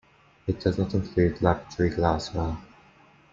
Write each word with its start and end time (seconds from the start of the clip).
It 0.47 0.59
does 0.59 0.79
not 0.79 0.95
include 0.95 1.43
laboratory 1.43 1.91
glassware. 1.91 2.57